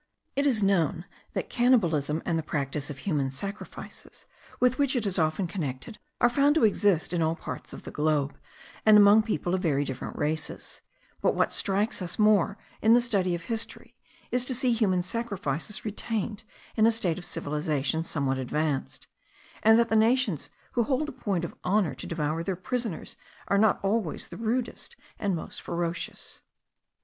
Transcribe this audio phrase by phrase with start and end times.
[0.35, 4.25] It is known that cannibalism and the practice of human sacrifices,
[4.59, 7.91] with which it is often connected, are found to exist in all parts of the
[7.91, 8.35] globe,
[8.83, 10.81] and among people of very different races;*
[11.21, 13.95] but what strikes us more in the study of history
[14.31, 16.45] is to see human sacrifices retained
[16.75, 19.05] in a state of civilization somewhat advanced;
[19.61, 23.17] and that the nations who hold it a point of honour to devour their prisoners
[23.49, 26.41] are not always the rudest and most ferocious.